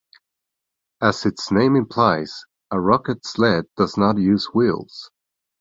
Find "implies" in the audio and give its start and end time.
1.75-2.45